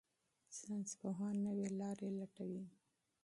[0.57, 2.63] ساينسپوهان نوې لارې لټوي.